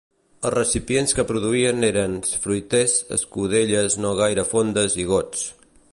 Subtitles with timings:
[0.47, 5.45] Els recipients que produïen eren: fruiters, escudelles no gaire fondes i gots.